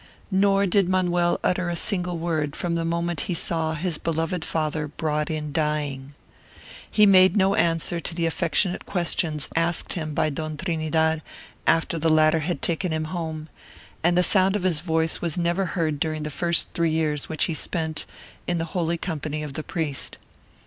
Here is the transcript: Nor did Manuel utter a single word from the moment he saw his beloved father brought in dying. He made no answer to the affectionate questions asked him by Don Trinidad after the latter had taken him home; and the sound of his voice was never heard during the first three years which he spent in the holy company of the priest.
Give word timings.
Nor 0.31 0.65
did 0.65 0.89
Manuel 0.89 1.39
utter 1.43 1.69
a 1.69 1.75
single 1.75 2.17
word 2.17 2.55
from 2.55 2.73
the 2.73 2.83
moment 2.83 3.19
he 3.29 3.35
saw 3.35 3.75
his 3.75 3.99
beloved 3.99 4.43
father 4.43 4.87
brought 4.87 5.29
in 5.29 5.51
dying. 5.51 6.15
He 6.89 7.05
made 7.05 7.37
no 7.37 7.53
answer 7.53 7.99
to 7.99 8.15
the 8.15 8.25
affectionate 8.25 8.87
questions 8.87 9.47
asked 9.55 9.93
him 9.93 10.15
by 10.15 10.31
Don 10.31 10.57
Trinidad 10.57 11.21
after 11.67 11.99
the 11.99 12.09
latter 12.09 12.39
had 12.39 12.63
taken 12.63 12.91
him 12.91 13.03
home; 13.13 13.47
and 14.03 14.17
the 14.17 14.23
sound 14.23 14.55
of 14.55 14.63
his 14.63 14.79
voice 14.79 15.21
was 15.21 15.37
never 15.37 15.65
heard 15.77 15.99
during 15.99 16.23
the 16.23 16.31
first 16.31 16.73
three 16.73 16.89
years 16.89 17.29
which 17.29 17.43
he 17.43 17.53
spent 17.53 18.07
in 18.47 18.57
the 18.57 18.65
holy 18.73 18.97
company 18.97 19.43
of 19.43 19.53
the 19.53 19.61
priest. 19.61 20.17